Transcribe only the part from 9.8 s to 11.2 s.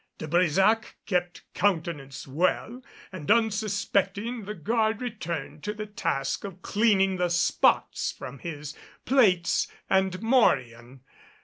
and morion.